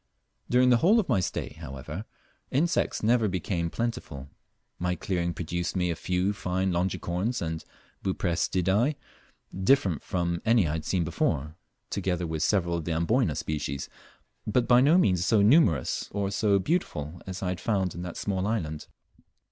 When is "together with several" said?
11.91-12.77